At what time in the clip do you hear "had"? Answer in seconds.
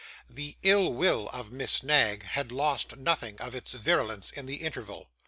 2.23-2.51